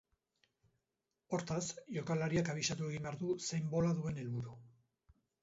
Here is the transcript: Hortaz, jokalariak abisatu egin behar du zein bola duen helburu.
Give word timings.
Hortaz, 1.37 1.61
jokalariak 1.97 2.49
abisatu 2.55 2.89
egin 2.89 3.07
behar 3.09 3.19
du 3.21 3.31
zein 3.51 3.71
bola 3.77 3.93
duen 4.01 4.19
helburu. 4.25 4.57